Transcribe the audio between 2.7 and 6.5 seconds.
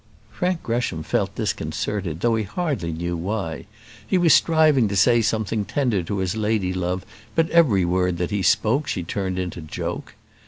knew why. He was striving to say something tender to his